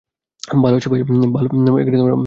[0.63, 0.87] ভালো আছি,
[0.89, 1.01] ভাই।